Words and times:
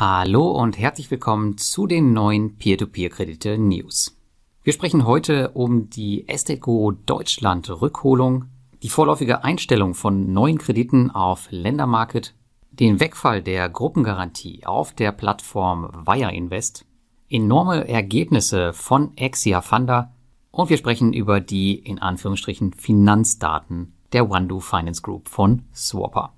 Hallo 0.00 0.52
und 0.52 0.78
herzlich 0.78 1.10
willkommen 1.10 1.58
zu 1.58 1.86
den 1.86 2.14
neuen 2.14 2.56
Peer-to-Peer-Kredite 2.56 3.58
News. 3.58 4.16
Wir 4.62 4.72
sprechen 4.72 5.04
heute 5.04 5.50
um 5.50 5.90
die 5.90 6.24
Guru 6.58 6.92
Deutschland 6.92 7.68
Rückholung, 7.68 8.46
die 8.82 8.88
vorläufige 8.88 9.44
Einstellung 9.44 9.92
von 9.92 10.32
neuen 10.32 10.56
Krediten 10.56 11.10
auf 11.10 11.48
Ländermarket, 11.50 12.34
den 12.70 12.98
Wegfall 12.98 13.42
der 13.42 13.68
Gruppengarantie 13.68 14.64
auf 14.64 14.94
der 14.94 15.12
Plattform 15.12 16.06
Wire 16.06 16.32
Invest, 16.32 16.86
enorme 17.28 17.86
Ergebnisse 17.86 18.72
von 18.72 19.14
Exia 19.18 19.60
Funda 19.60 20.14
und 20.50 20.70
wir 20.70 20.78
sprechen 20.78 21.12
über 21.12 21.40
die 21.40 21.74
in 21.74 21.98
Anführungsstrichen 21.98 22.72
Finanzdaten 22.72 23.92
der 24.14 24.30
OneDo 24.30 24.60
Finance 24.60 25.02
Group 25.02 25.28
von 25.28 25.66
Swapper. 25.74 26.32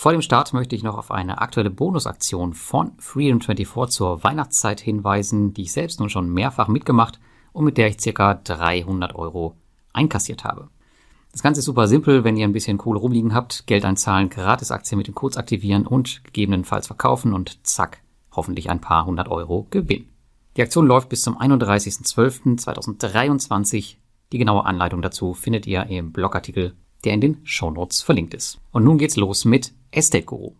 Vor 0.00 0.12
dem 0.12 0.22
Start 0.22 0.52
möchte 0.52 0.76
ich 0.76 0.84
noch 0.84 0.96
auf 0.96 1.10
eine 1.10 1.40
aktuelle 1.40 1.70
Bonusaktion 1.70 2.52
von 2.52 2.92
Freedom24 2.98 3.88
zur 3.88 4.22
Weihnachtszeit 4.22 4.78
hinweisen, 4.78 5.54
die 5.54 5.62
ich 5.62 5.72
selbst 5.72 5.98
nun 5.98 6.08
schon 6.08 6.32
mehrfach 6.32 6.68
mitgemacht 6.68 7.18
und 7.52 7.64
mit 7.64 7.78
der 7.78 7.88
ich 7.88 8.00
circa 8.00 8.34
300 8.34 9.16
Euro 9.16 9.56
einkassiert 9.92 10.44
habe. 10.44 10.68
Das 11.32 11.42
Ganze 11.42 11.58
ist 11.58 11.64
super 11.64 11.88
simpel, 11.88 12.22
wenn 12.22 12.36
ihr 12.36 12.46
ein 12.46 12.52
bisschen 12.52 12.78
Kohle 12.78 13.00
rumliegen 13.00 13.34
habt, 13.34 13.66
Geld 13.66 13.84
einzahlen, 13.84 14.30
Gratisaktien 14.30 14.98
mit 14.98 15.08
den 15.08 15.16
Codes 15.16 15.36
aktivieren 15.36 15.84
und 15.84 16.22
gegebenenfalls 16.22 16.86
verkaufen 16.86 17.32
und 17.32 17.66
zack, 17.66 18.00
hoffentlich 18.30 18.70
ein 18.70 18.80
paar 18.80 19.04
hundert 19.04 19.28
Euro 19.28 19.66
Gewinn. 19.70 20.06
Die 20.56 20.62
Aktion 20.62 20.86
läuft 20.86 21.08
bis 21.08 21.22
zum 21.22 21.36
31.12.2023. 21.36 23.96
Die 24.30 24.38
genaue 24.38 24.64
Anleitung 24.64 25.02
dazu 25.02 25.34
findet 25.34 25.66
ihr 25.66 25.86
im 25.86 26.12
Blogartikel, 26.12 26.76
der 27.02 27.14
in 27.14 27.20
den 27.20 27.40
Shownotes 27.42 28.02
verlinkt 28.02 28.34
ist. 28.34 28.60
Und 28.70 28.84
nun 28.84 28.98
geht's 28.98 29.16
los 29.16 29.44
mit 29.44 29.72
Estate 29.90 30.24
Guru. 30.24 30.52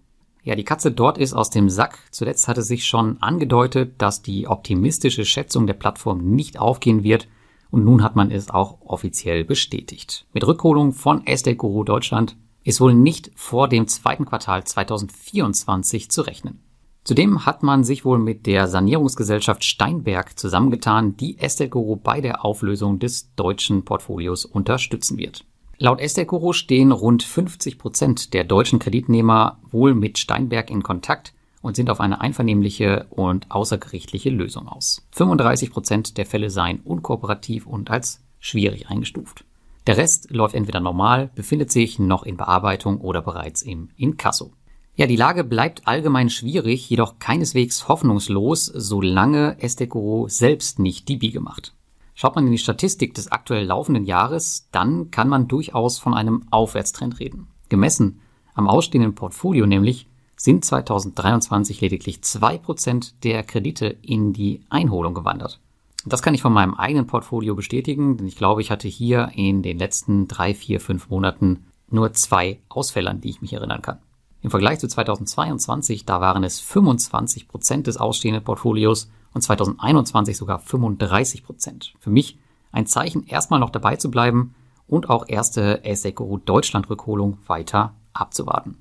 Ja, 0.43 0.55
die 0.55 0.65
Katze 0.65 0.91
dort 0.91 1.19
ist 1.19 1.35
aus 1.35 1.51
dem 1.51 1.69
Sack. 1.69 1.99
Zuletzt 2.11 2.49
hatte 2.49 2.63
sich 2.63 2.87
schon 2.87 3.21
angedeutet, 3.21 3.95
dass 3.99 4.23
die 4.23 4.47
optimistische 4.47 5.25
Schätzung 5.25 5.67
der 5.67 5.75
Plattform 5.75 6.31
nicht 6.31 6.59
aufgehen 6.59 7.03
wird 7.03 7.29
und 7.71 7.85
nun 7.85 8.03
hat 8.03 8.17
man 8.17 8.31
es 8.31 8.49
auch 8.49 8.81
offiziell 8.81 9.45
bestätigt. 9.45 10.27
Mit 10.33 10.47
Rückholung 10.47 10.93
von 10.93 11.27
Estate 11.27 11.57
Guru 11.57 11.85
Deutschland 11.85 12.37
ist 12.65 12.81
wohl 12.81 12.95
nicht 12.95 13.31
vor 13.35 13.69
dem 13.69 13.87
zweiten 13.89 14.25
Quartal 14.25 14.65
2024 14.65 16.11
zu 16.11 16.23
rechnen. 16.23 16.61
Zudem 17.05 17.47
hat 17.47 17.63
man 17.63 17.85
sich 17.85 18.05
wohl 18.05 18.19
mit 18.19 18.47
der 18.47 18.69
Sanierungsgesellschaft 18.69 19.65
Steinberg 19.65 20.39
zusammengetan, 20.39 21.17
die 21.17 21.39
Estate 21.39 21.71
Guru 21.71 21.97
bei 21.97 22.21
der 22.21 22.45
Auflösung 22.45 22.99
des 22.99 23.35
deutschen 23.35 23.85
Portfolios 23.85 24.45
unterstützen 24.45 25.17
wird. 25.17 25.45
Laut 25.81 26.01
Estekuro 26.01 26.53
stehen 26.53 26.91
rund 26.91 27.23
50 27.23 27.79
Prozent 27.79 28.35
der 28.35 28.43
deutschen 28.43 28.81
Kreditnehmer 28.81 29.61
wohl 29.71 29.95
mit 29.95 30.19
Steinberg 30.19 30.71
in 30.71 30.83
Kontakt 30.83 31.35
und 31.63 31.77
sind 31.77 31.89
auf 31.89 32.01
eine 32.01 32.21
einvernehmliche 32.21 33.07
und 33.11 33.49
außergerichtliche 33.53 34.31
Lösung 34.31 34.67
aus. 34.67 35.07
35 35.13 35.71
Prozent 35.71 36.19
der 36.19 36.27
Fälle 36.27 36.51
seien 36.51 36.81
unkooperativ 36.81 37.69
und 37.69 37.93
als 37.93 38.25
schwierig 38.41 38.89
eingestuft. 38.89 39.45
Der 39.87 39.97
Rest 39.97 40.33
läuft 40.33 40.57
entweder 40.57 40.81
normal, 40.81 41.31
befindet 41.37 41.71
sich 41.71 42.01
noch 42.01 42.25
in 42.25 42.37
Bearbeitung 42.37 43.01
oder 43.01 43.23
bereits 43.23 43.63
im 43.63 43.91
Inkasso. 43.97 44.51
Ja, 44.97 45.07
die 45.07 45.15
Lage 45.15 45.45
bleibt 45.45 45.87
allgemein 45.87 46.29
schwierig, 46.29 46.91
jedoch 46.91 47.21
keineswegs 47.21 47.87
hoffnungslos, 47.87 48.67
solange 48.67 49.63
Estekuro 49.63 50.27
selbst 50.29 50.81
die 50.81 51.05
die 51.05 51.17
Biege 51.19 51.39
macht. 51.39 51.73
Schaut 52.21 52.35
man 52.35 52.47
in 52.47 52.51
die 52.51 52.59
Statistik 52.59 53.15
des 53.15 53.31
aktuell 53.31 53.65
laufenden 53.65 54.05
Jahres, 54.05 54.67
dann 54.73 55.13
kann 55.13 55.29
man 55.29 55.47
durchaus 55.47 56.01
von 56.01 56.15
einem 56.15 56.49
Aufwärtstrend 56.51 57.21
reden. 57.21 57.47
Gemessen 57.69 58.19
am 58.55 58.67
ausstehenden 58.67 59.15
Portfolio 59.15 59.67
nämlich 59.67 60.09
sind 60.35 60.65
2023 60.65 61.81
lediglich 61.81 62.23
zwei 62.23 62.59
Prozent 62.59 63.23
der 63.23 63.45
Kredite 63.45 63.87
in 64.03 64.33
die 64.33 64.63
Einholung 64.69 65.15
gewandert. 65.15 65.61
Das 66.07 66.21
kann 66.21 66.35
ich 66.35 66.43
von 66.43 66.53
meinem 66.53 66.75
eigenen 66.75 67.07
Portfolio 67.07 67.55
bestätigen, 67.55 68.17
denn 68.17 68.27
ich 68.27 68.35
glaube, 68.35 68.63
ich 68.63 68.73
hatte 68.73 68.89
hier 68.89 69.31
in 69.37 69.63
den 69.63 69.79
letzten 69.79 70.27
drei, 70.27 70.55
vier, 70.55 70.81
fünf 70.81 71.11
Monaten 71.11 71.67
nur 71.89 72.15
zwei 72.15 72.59
Ausfälle, 72.69 73.11
an 73.11 73.21
die 73.21 73.31
ich 73.31 73.43
mich 73.43 73.53
erinnern 73.53 73.81
kann. 73.81 73.99
Im 74.43 74.51
Vergleich 74.51 74.81
zu 74.81 74.89
2022, 74.89 76.05
da 76.05 76.21
waren 76.21 76.43
es 76.43 76.59
25 76.59 77.47
Prozent 77.47 77.87
des 77.87 77.97
ausstehenden 77.97 78.43
Portfolios 78.43 79.09
und 79.35 79.43
2021 79.43 80.37
sogar 80.37 80.59
35 80.59 81.45
Prozent. 81.45 81.95
Für 81.99 82.11
mich 82.11 82.39
ein 82.73 82.87
Zeichen, 82.87 83.27
erstmal 83.27 83.61
noch 83.61 83.71
dabei 83.71 83.97
zu 83.97 84.11
bleiben 84.11 84.55
und 84.87 85.11
auch 85.11 85.25
erste 85.29 85.85
Esecoro 85.85 86.39
Deutschland 86.39 86.89
Rückholung 86.91 87.39
weiter 87.47 87.95
abzuwarten. 88.13 88.77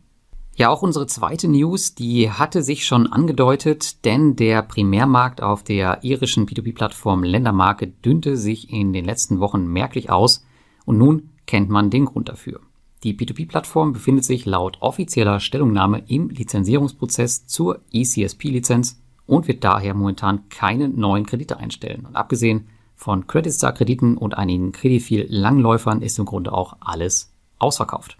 Ja, 0.55 0.69
auch 0.69 0.81
unsere 0.81 1.05
zweite 1.05 1.47
News, 1.47 1.93
die 1.93 2.31
hatte 2.31 2.63
sich 2.63 2.87
schon 2.87 3.05
angedeutet, 3.05 4.03
denn 4.05 4.35
der 4.35 4.63
Primärmarkt 4.63 5.43
auf 5.43 5.61
der 5.61 6.03
irischen 6.03 6.47
P2P-Plattform 6.47 7.23
Ländermarke 7.23 7.85
dünnte 7.85 8.37
sich 8.37 8.73
in 8.73 8.91
den 8.91 9.05
letzten 9.05 9.39
Wochen 9.39 9.67
merklich 9.67 10.09
aus 10.09 10.43
und 10.85 10.97
nun 10.97 11.29
kennt 11.45 11.69
man 11.69 11.91
den 11.91 12.05
Grund 12.05 12.29
dafür. 12.29 12.59
Die 13.03 13.13
P2P-Plattform 13.13 13.93
befindet 13.93 14.25
sich 14.25 14.45
laut 14.45 14.77
offizieller 14.79 15.39
Stellungnahme 15.39 16.03
im 16.07 16.29
Lizenzierungsprozess 16.29 17.45
zur 17.45 17.81
ECSP-Lizenz 17.93 18.99
und 19.27 19.47
wird 19.47 19.63
daher 19.63 19.93
momentan 19.93 20.49
keine 20.49 20.89
neuen 20.89 21.25
Kredite 21.25 21.57
einstellen. 21.57 22.05
Und 22.05 22.15
abgesehen 22.15 22.67
von 22.95 23.27
Credit 23.27 23.53
Star 23.53 23.73
Krediten 23.73 24.17
und 24.17 24.37
einigen 24.37 24.71
Credifil 24.71 25.27
Langläufern 25.29 26.01
ist 26.01 26.17
im 26.17 26.25
Grunde 26.25 26.51
auch 26.51 26.77
alles 26.79 27.31
ausverkauft. 27.59 28.17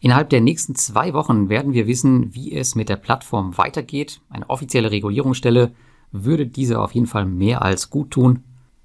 Innerhalb 0.00 0.30
der 0.30 0.40
nächsten 0.40 0.74
zwei 0.74 1.14
Wochen 1.14 1.48
werden 1.48 1.72
wir 1.72 1.86
wissen, 1.86 2.34
wie 2.34 2.52
es 2.52 2.74
mit 2.74 2.88
der 2.88 2.96
Plattform 2.96 3.56
weitergeht. 3.56 4.20
Eine 4.28 4.50
offizielle 4.50 4.90
Regulierungsstelle 4.90 5.72
würde 6.12 6.46
diese 6.46 6.80
auf 6.80 6.92
jeden 6.92 7.06
Fall 7.06 7.26
mehr 7.26 7.62
als 7.62 7.90
gut 7.90 8.10
tun. 8.10 8.42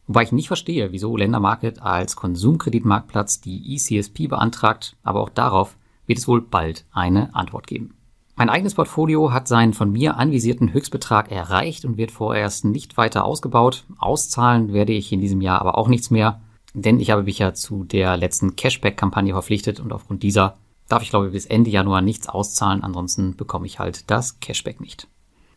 Wobei 0.07 0.23
ich 0.23 0.31
nicht 0.31 0.47
verstehe, 0.47 0.91
wieso 0.91 1.15
Ländermarket 1.15 1.81
als 1.81 2.15
Konsumkreditmarktplatz 2.15 3.41
die 3.41 3.75
ECSP 3.75 4.27
beantragt, 4.27 4.97
aber 5.03 5.21
auch 5.21 5.29
darauf 5.29 5.77
wird 6.05 6.19
es 6.19 6.27
wohl 6.27 6.41
bald 6.41 6.85
eine 6.91 7.33
Antwort 7.35 7.67
geben. 7.67 7.93
Mein 8.35 8.49
eigenes 8.49 8.75
Portfolio 8.75 9.31
hat 9.31 9.47
seinen 9.47 9.73
von 9.73 9.91
mir 9.91 10.17
anvisierten 10.17 10.73
Höchstbetrag 10.73 11.31
erreicht 11.31 11.85
und 11.85 11.97
wird 11.97 12.11
vorerst 12.11 12.65
nicht 12.65 12.97
weiter 12.97 13.25
ausgebaut. 13.25 13.85
Auszahlen 13.99 14.73
werde 14.73 14.93
ich 14.93 15.11
in 15.11 15.19
diesem 15.19 15.41
Jahr 15.41 15.59
aber 15.59 15.77
auch 15.77 15.87
nichts 15.87 16.09
mehr, 16.09 16.41
denn 16.73 16.99
ich 16.99 17.11
habe 17.11 17.23
mich 17.23 17.39
ja 17.39 17.53
zu 17.53 17.83
der 17.83 18.17
letzten 18.17 18.55
Cashback-Kampagne 18.55 19.33
verpflichtet 19.33 19.79
und 19.79 19.91
aufgrund 19.91 20.23
dieser 20.23 20.57
darf 20.87 21.03
ich 21.03 21.09
glaube 21.09 21.29
bis 21.29 21.45
Ende 21.45 21.69
Januar 21.69 22.01
nichts 22.01 22.27
auszahlen, 22.27 22.83
ansonsten 22.83 23.35
bekomme 23.35 23.65
ich 23.65 23.79
halt 23.79 24.09
das 24.09 24.39
Cashback 24.39 24.81
nicht. 24.81 25.07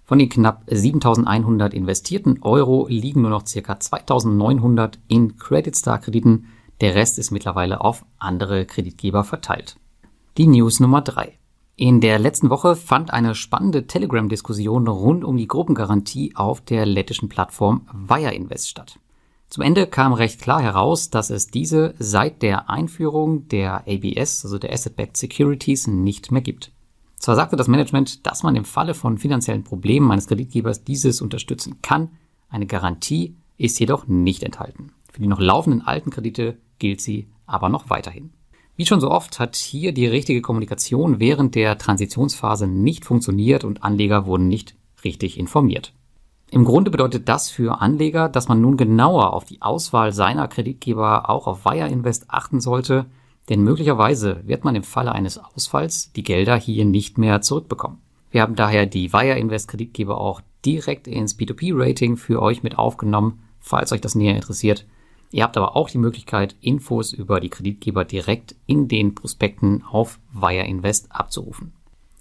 Von 0.04 0.18
den 0.18 0.28
knapp 0.28 0.64
7100 0.66 1.72
investierten 1.72 2.42
Euro 2.42 2.86
liegen 2.88 3.22
nur 3.22 3.30
noch 3.30 3.46
circa 3.46 3.80
2900 3.80 4.98
in 5.08 5.38
Credit 5.38 5.74
Star 5.74 5.98
Krediten. 5.98 6.48
Der 6.82 6.94
Rest 6.94 7.18
ist 7.18 7.30
mittlerweile 7.30 7.80
auf 7.80 8.04
andere 8.18 8.66
Kreditgeber 8.66 9.24
verteilt. 9.24 9.76
Die 10.36 10.46
News 10.46 10.78
Nummer 10.78 11.00
drei. 11.00 11.38
In 11.76 12.00
der 12.00 12.20
letzten 12.20 12.50
Woche 12.50 12.76
fand 12.76 13.12
eine 13.12 13.34
spannende 13.34 13.88
Telegram-Diskussion 13.88 14.86
rund 14.86 15.24
um 15.24 15.36
die 15.36 15.48
Gruppengarantie 15.48 16.36
auf 16.36 16.60
der 16.60 16.86
lettischen 16.86 17.28
Plattform 17.28 17.88
Wire 17.92 18.32
Invest 18.32 18.68
statt. 18.68 19.00
Zum 19.48 19.64
Ende 19.64 19.88
kam 19.88 20.12
recht 20.12 20.40
klar 20.40 20.62
heraus, 20.62 21.10
dass 21.10 21.30
es 21.30 21.48
diese 21.48 21.96
seit 21.98 22.42
der 22.42 22.70
Einführung 22.70 23.48
der 23.48 23.88
ABS, 23.88 24.44
also 24.44 24.58
der 24.58 24.72
Asset-Backed 24.72 25.16
Securities, 25.16 25.88
nicht 25.88 26.30
mehr 26.30 26.42
gibt. 26.42 26.70
Zwar 27.16 27.34
sagte 27.34 27.56
das 27.56 27.66
Management, 27.66 28.24
dass 28.24 28.44
man 28.44 28.54
im 28.54 28.64
Falle 28.64 28.94
von 28.94 29.18
finanziellen 29.18 29.64
Problemen 29.64 30.12
eines 30.12 30.28
Kreditgebers 30.28 30.84
dieses 30.84 31.20
unterstützen 31.20 31.82
kann, 31.82 32.10
eine 32.50 32.66
Garantie 32.66 33.34
ist 33.56 33.80
jedoch 33.80 34.06
nicht 34.06 34.44
enthalten. 34.44 34.92
Für 35.10 35.20
die 35.20 35.26
noch 35.26 35.40
laufenden 35.40 35.82
alten 35.82 36.10
Kredite 36.10 36.56
gilt 36.78 37.00
sie 37.00 37.26
aber 37.46 37.68
noch 37.68 37.90
weiterhin. 37.90 38.30
Wie 38.76 38.86
schon 38.86 39.00
so 39.00 39.10
oft 39.10 39.38
hat 39.38 39.54
hier 39.54 39.92
die 39.92 40.06
richtige 40.06 40.42
Kommunikation 40.42 41.20
während 41.20 41.54
der 41.54 41.78
Transitionsphase 41.78 42.66
nicht 42.66 43.04
funktioniert 43.04 43.62
und 43.62 43.84
Anleger 43.84 44.26
wurden 44.26 44.48
nicht 44.48 44.74
richtig 45.04 45.38
informiert. 45.38 45.92
Im 46.50 46.64
Grunde 46.64 46.90
bedeutet 46.90 47.28
das 47.28 47.50
für 47.50 47.81
Anleger, 47.81 48.28
dass 48.28 48.49
man 48.49 48.60
nun 48.60 48.76
genauer 48.76 49.32
auf 49.32 49.44
die 49.44 49.62
Auswahl 49.62 50.12
seiner 50.12 50.49
Kreditgeber 50.49 51.31
auch 51.31 51.46
auf 51.46 51.64
Wire 51.64 51.88
Invest 51.88 52.26
achten 52.28 52.60
sollte, 52.60 53.06
denn 53.49 53.62
möglicherweise 53.62 54.40
wird 54.44 54.64
man 54.64 54.75
im 54.75 54.82
Falle 54.82 55.12
eines 55.12 55.38
Ausfalls 55.38 56.12
die 56.12 56.22
Gelder 56.22 56.56
hier 56.56 56.84
nicht 56.84 57.19
mehr 57.19 57.43
zurückbekommen. 57.43 57.99
Wir 58.31 58.43
haben 58.43 58.56
daher 58.56 58.87
die 58.87 59.12
Wire 59.12 59.38
Invest 59.38 59.69
Kreditgeber 59.69 60.20
auch 60.20 60.40
direkt 60.64 61.06
ins 61.06 61.38
P2P-Rating 61.38 62.16
für 62.16 62.43
euch 62.43 62.62
mit 62.64 62.78
aufgenommen, 62.78 63.44
falls 63.60 63.93
euch 63.93 64.00
das 64.00 64.14
näher 64.14 64.34
interessiert. 64.34 64.87
Ihr 65.34 65.42
habt 65.42 65.56
aber 65.56 65.75
auch 65.75 65.90
die 65.90 65.98
Möglichkeit, 65.98 66.54
Infos 66.60 67.12
über 67.12 67.40
die 67.40 67.48
Kreditgeber 67.48 68.04
direkt 68.04 68.54
in 68.66 68.86
den 68.86 69.16
Prospekten 69.16 69.82
auf 69.82 70.20
Wire 70.32 70.64
Invest 70.64 71.10
abzurufen. 71.10 71.72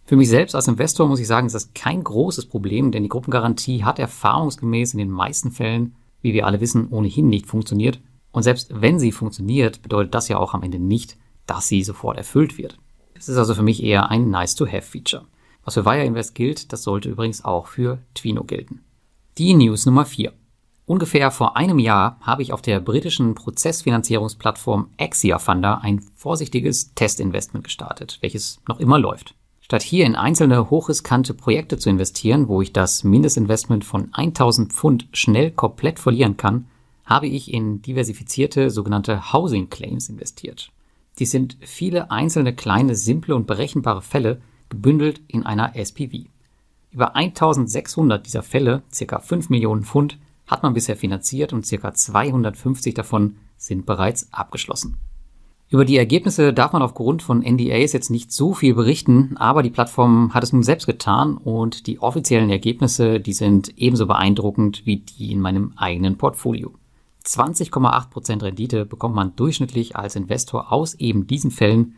Für 0.03 0.15
mich 0.15 0.29
selbst 0.29 0.55
als 0.55 0.67
Investor 0.67 1.07
muss 1.07 1.19
ich 1.19 1.27
sagen, 1.27 1.45
ist 1.45 1.53
das 1.53 1.75
kein 1.75 2.03
großes 2.03 2.47
Problem, 2.47 2.91
denn 2.91 3.03
die 3.03 3.09
Gruppengarantie 3.09 3.83
hat 3.83 3.99
erfahrungsgemäß 3.99 4.93
in 4.93 4.97
den 4.97 5.11
meisten 5.11 5.51
Fällen, 5.51 5.93
wie 6.23 6.33
wir 6.33 6.47
alle 6.47 6.59
wissen, 6.59 6.87
ohnehin 6.87 7.27
nicht 7.27 7.45
funktioniert. 7.45 8.01
Und 8.31 8.41
selbst 8.41 8.71
wenn 8.73 8.97
sie 8.97 9.11
funktioniert, 9.11 9.83
bedeutet 9.83 10.15
das 10.15 10.27
ja 10.27 10.39
auch 10.39 10.55
am 10.55 10.63
Ende 10.63 10.79
nicht, 10.79 11.15
dass 11.45 11.67
sie 11.67 11.83
sofort 11.83 12.17
erfüllt 12.17 12.57
wird. 12.57 12.79
Es 13.13 13.29
ist 13.29 13.37
also 13.37 13.53
für 13.53 13.61
mich 13.61 13.83
eher 13.83 14.09
ein 14.09 14.31
Nice-to-Have-Feature. 14.31 15.25
Was 15.63 15.75
für 15.75 15.85
Wire 15.85 16.03
Invest 16.03 16.33
gilt, 16.33 16.73
das 16.73 16.81
sollte 16.81 17.09
übrigens 17.09 17.45
auch 17.45 17.67
für 17.67 17.99
Twino 18.15 18.43
gelten. 18.43 18.81
Die 19.37 19.53
News 19.53 19.85
Nummer 19.85 20.05
4. 20.07 20.33
Ungefähr 20.85 21.31
vor 21.31 21.55
einem 21.55 21.79
Jahr 21.79 22.17
habe 22.21 22.41
ich 22.41 22.51
auf 22.51 22.61
der 22.61 22.81
britischen 22.81 23.35
Prozessfinanzierungsplattform 23.35 24.89
Axia 24.99 25.39
Funder 25.39 25.81
ein 25.81 26.01
vorsichtiges 26.15 26.93
Testinvestment 26.93 27.63
gestartet, 27.63 28.17
welches 28.21 28.59
noch 28.67 28.81
immer 28.81 28.99
läuft. 28.99 29.33
Statt 29.61 29.81
hier 29.81 30.05
in 30.05 30.17
einzelne 30.17 30.69
hochriskante 30.69 31.33
Projekte 31.33 31.77
zu 31.77 31.89
investieren, 31.89 32.49
wo 32.49 32.61
ich 32.61 32.73
das 32.73 33.05
Mindestinvestment 33.05 33.85
von 33.85 34.09
1000 34.13 34.73
Pfund 34.73 35.07
schnell 35.13 35.51
komplett 35.51 35.99
verlieren 35.99 36.35
kann, 36.35 36.67
habe 37.05 37.27
ich 37.27 37.53
in 37.53 37.81
diversifizierte 37.81 38.69
sogenannte 38.69 39.31
Housing 39.31 39.69
Claims 39.69 40.09
investiert. 40.09 40.69
Dies 41.17 41.31
sind 41.31 41.57
viele 41.61 42.11
einzelne 42.11 42.53
kleine, 42.53 42.95
simple 42.95 43.35
und 43.35 43.47
berechenbare 43.47 44.01
Fälle 44.01 44.41
gebündelt 44.67 45.21
in 45.27 45.45
einer 45.45 45.77
SPV. 45.77 46.25
Über 46.91 47.15
1600 47.15 48.25
dieser 48.25 48.43
Fälle, 48.43 48.83
circa 48.91 49.19
5 49.19 49.49
Millionen 49.49 49.83
Pfund, 49.83 50.17
hat 50.47 50.63
man 50.63 50.73
bisher 50.73 50.95
finanziert 50.95 51.53
und 51.53 51.65
circa 51.65 51.93
250 51.93 52.93
davon 52.93 53.37
sind 53.57 53.85
bereits 53.85 54.31
abgeschlossen. 54.31 54.97
Über 55.69 55.85
die 55.85 55.97
Ergebnisse 55.97 56.53
darf 56.53 56.73
man 56.73 56.83
aufgrund 56.83 57.23
von 57.23 57.39
NDAs 57.39 57.93
jetzt 57.93 58.11
nicht 58.11 58.31
so 58.31 58.53
viel 58.53 58.75
berichten, 58.75 59.35
aber 59.37 59.63
die 59.63 59.71
Plattform 59.71 60.31
hat 60.33 60.43
es 60.43 60.53
nun 60.53 60.61
selbst 60.61 60.85
getan 60.85 61.35
und 61.35 61.87
die 61.87 61.99
offiziellen 61.99 62.51
Ergebnisse, 62.51 63.19
die 63.19 63.33
sind 63.33 63.75
ebenso 63.77 64.05
beeindruckend 64.05 64.85
wie 64.85 64.97
die 64.97 65.31
in 65.31 65.39
meinem 65.39 65.73
eigenen 65.75 66.17
Portfolio. 66.17 66.73
20,8% 67.25 68.43
Rendite 68.43 68.85
bekommt 68.85 69.15
man 69.15 69.35
durchschnittlich 69.35 69.95
als 69.95 70.15
Investor 70.15 70.71
aus 70.71 70.93
eben 70.95 71.25
diesen 71.25 71.49
Fällen. 71.49 71.95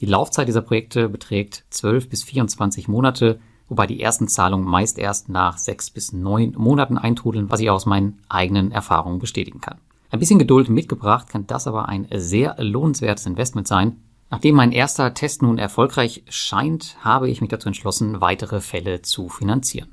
Die 0.00 0.06
Laufzeit 0.06 0.48
dieser 0.48 0.62
Projekte 0.62 1.10
beträgt 1.10 1.64
12 1.70 2.08
bis 2.08 2.22
24 2.22 2.88
Monate, 2.88 3.40
wobei 3.68 3.86
die 3.86 4.00
ersten 4.00 4.28
Zahlungen 4.28 4.66
meist 4.66 4.98
erst 4.98 5.28
nach 5.28 5.58
6 5.58 5.90
bis 5.90 6.12
9 6.12 6.54
Monaten 6.56 6.98
eintrudeln, 6.98 7.50
was 7.50 7.60
ich 7.60 7.70
aus 7.70 7.86
meinen 7.86 8.18
eigenen 8.28 8.72
Erfahrungen 8.72 9.18
bestätigen 9.18 9.60
kann. 9.60 9.78
Ein 10.10 10.20
bisschen 10.20 10.38
Geduld 10.38 10.68
mitgebracht 10.70 11.28
kann 11.28 11.46
das 11.46 11.66
aber 11.66 11.88
ein 11.88 12.08
sehr 12.14 12.56
lohnenswertes 12.58 13.26
Investment 13.26 13.68
sein. 13.68 13.98
Nachdem 14.30 14.56
mein 14.56 14.72
erster 14.72 15.14
Test 15.14 15.42
nun 15.42 15.58
erfolgreich 15.58 16.22
scheint, 16.28 16.96
habe 17.00 17.28
ich 17.28 17.40
mich 17.40 17.50
dazu 17.50 17.68
entschlossen, 17.68 18.20
weitere 18.20 18.60
Fälle 18.60 19.02
zu 19.02 19.28
finanzieren. 19.28 19.88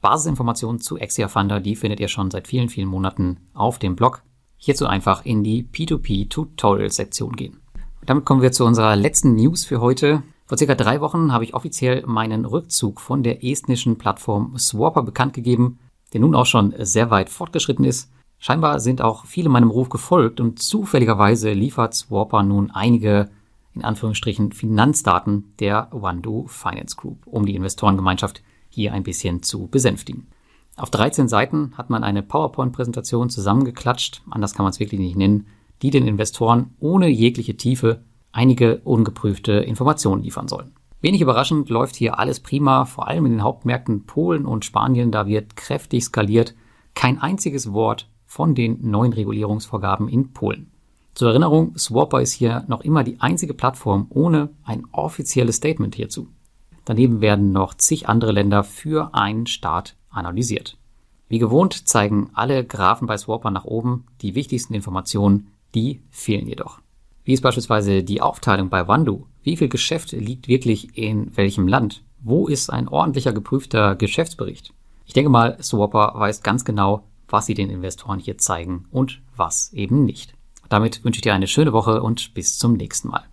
Basisinformationen 0.00 0.80
zu 0.80 0.98
Exia 0.98 1.28
Funder, 1.28 1.60
die 1.60 1.76
findet 1.76 2.00
ihr 2.00 2.08
schon 2.08 2.30
seit 2.30 2.46
vielen, 2.46 2.68
vielen 2.68 2.88
Monaten 2.88 3.38
auf 3.54 3.78
dem 3.78 3.96
Blog. 3.96 4.22
Hierzu 4.56 4.86
einfach 4.86 5.24
in 5.24 5.42
die 5.42 5.64
P2P 5.64 6.28
Tutorial 6.28 6.90
Sektion 6.90 7.34
gehen. 7.34 7.60
Damit 8.04 8.24
kommen 8.24 8.42
wir 8.42 8.52
zu 8.52 8.64
unserer 8.64 8.94
letzten 8.94 9.34
News 9.34 9.64
für 9.64 9.80
heute. 9.80 10.22
Vor 10.46 10.56
circa 10.56 10.76
drei 10.76 11.00
Wochen 11.00 11.32
habe 11.32 11.42
ich 11.42 11.54
offiziell 11.54 12.04
meinen 12.06 12.44
Rückzug 12.44 13.00
von 13.00 13.24
der 13.24 13.44
estnischen 13.44 13.98
Plattform 13.98 14.56
Swapper 14.56 15.02
bekannt 15.02 15.34
gegeben, 15.34 15.80
der 16.12 16.20
nun 16.20 16.36
auch 16.36 16.46
schon 16.46 16.72
sehr 16.78 17.10
weit 17.10 17.30
fortgeschritten 17.30 17.84
ist. 17.84 18.12
Scheinbar 18.38 18.78
sind 18.78 19.02
auch 19.02 19.26
viele 19.26 19.48
meinem 19.48 19.70
Ruf 19.70 19.88
gefolgt 19.88 20.40
und 20.40 20.62
zufälligerweise 20.62 21.52
liefert 21.52 21.94
Swapper 21.94 22.44
nun 22.44 22.70
einige, 22.70 23.28
in 23.74 23.82
Anführungsstrichen, 23.82 24.52
Finanzdaten 24.52 25.52
der 25.58 25.88
Wando 25.90 26.46
Finance 26.46 26.94
Group, 26.94 27.26
um 27.26 27.44
die 27.44 27.56
Investorengemeinschaft 27.56 28.42
hier 28.68 28.92
ein 28.92 29.02
bisschen 29.02 29.42
zu 29.42 29.66
besänftigen. 29.66 30.28
Auf 30.76 30.90
13 30.90 31.26
Seiten 31.26 31.72
hat 31.76 31.90
man 31.90 32.04
eine 32.04 32.22
PowerPoint-Präsentation 32.22 33.30
zusammengeklatscht, 33.30 34.22
anders 34.30 34.54
kann 34.54 34.64
man 34.64 34.70
es 34.70 34.78
wirklich 34.78 35.00
nicht 35.00 35.16
nennen, 35.16 35.46
die 35.82 35.90
den 35.90 36.06
Investoren 36.06 36.74
ohne 36.78 37.08
jegliche 37.08 37.56
Tiefe 37.56 38.04
einige 38.32 38.78
ungeprüfte 38.84 39.52
Informationen 39.52 40.22
liefern 40.22 40.48
sollen. 40.48 40.72
Wenig 41.00 41.20
überraschend 41.20 41.68
läuft 41.68 41.96
hier 41.96 42.18
alles 42.18 42.40
prima, 42.40 42.84
vor 42.84 43.06
allem 43.06 43.26
in 43.26 43.32
den 43.32 43.42
Hauptmärkten 43.42 44.06
Polen 44.06 44.46
und 44.46 44.64
Spanien, 44.64 45.10
da 45.10 45.26
wird 45.26 45.56
kräftig 45.56 46.04
skaliert. 46.04 46.54
Kein 46.94 47.20
einziges 47.20 47.72
Wort 47.72 48.08
von 48.24 48.54
den 48.54 48.90
neuen 48.90 49.12
Regulierungsvorgaben 49.12 50.08
in 50.08 50.32
Polen. 50.32 50.70
Zur 51.14 51.30
Erinnerung, 51.30 51.76
Swapper 51.78 52.20
ist 52.20 52.32
hier 52.32 52.64
noch 52.68 52.82
immer 52.82 53.04
die 53.04 53.20
einzige 53.20 53.54
Plattform 53.54 54.06
ohne 54.10 54.50
ein 54.64 54.84
offizielles 54.92 55.56
Statement 55.56 55.94
hierzu. 55.94 56.28
Daneben 56.84 57.20
werden 57.20 57.52
noch 57.52 57.74
zig 57.74 58.08
andere 58.08 58.32
Länder 58.32 58.64
für 58.64 59.14
einen 59.14 59.46
Staat 59.46 59.96
analysiert. 60.10 60.76
Wie 61.28 61.38
gewohnt 61.38 61.88
zeigen 61.88 62.30
alle 62.34 62.64
Graphen 62.64 63.06
bei 63.06 63.16
Swapper 63.16 63.50
nach 63.50 63.64
oben, 63.64 64.06
die 64.22 64.34
wichtigsten 64.34 64.74
Informationen, 64.74 65.48
die 65.74 66.02
fehlen 66.10 66.46
jedoch. 66.46 66.80
Wie 67.26 67.32
ist 67.32 67.40
beispielsweise 67.40 68.04
die 68.04 68.22
Aufteilung 68.22 68.68
bei 68.68 68.86
Wandu? 68.86 69.26
Wie 69.42 69.56
viel 69.56 69.68
Geschäft 69.68 70.12
liegt 70.12 70.46
wirklich 70.46 70.96
in 70.96 71.36
welchem 71.36 71.66
Land? 71.66 72.04
Wo 72.20 72.46
ist 72.46 72.70
ein 72.70 72.86
ordentlicher 72.86 73.32
geprüfter 73.32 73.96
Geschäftsbericht? 73.96 74.72
Ich 75.06 75.12
denke 75.12 75.28
mal, 75.28 75.60
Swapper 75.60 76.12
weiß 76.14 76.44
ganz 76.44 76.64
genau, 76.64 77.02
was 77.28 77.46
sie 77.46 77.54
den 77.54 77.68
Investoren 77.68 78.20
hier 78.20 78.38
zeigen 78.38 78.84
und 78.92 79.22
was 79.34 79.72
eben 79.72 80.04
nicht. 80.04 80.34
Damit 80.68 81.02
wünsche 81.02 81.18
ich 81.18 81.22
dir 81.22 81.34
eine 81.34 81.48
schöne 81.48 81.72
Woche 81.72 82.00
und 82.00 82.32
bis 82.32 82.58
zum 82.58 82.74
nächsten 82.74 83.08
Mal. 83.08 83.24